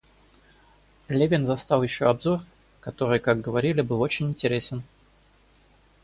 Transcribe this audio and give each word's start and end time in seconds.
Левин 1.09 1.45
застал 1.45 1.83
еще 1.83 2.07
обзор, 2.09 2.41
который, 2.79 3.19
как 3.19 3.35
все 3.37 3.43
говорили, 3.43 3.81
был 3.81 4.01
очень 4.01 4.29
интересен. 4.29 4.81